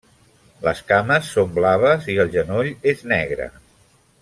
[0.67, 3.49] Les cames són blaves i el genoll és negre.